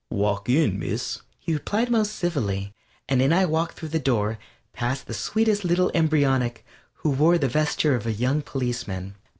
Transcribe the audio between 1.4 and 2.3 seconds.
replied most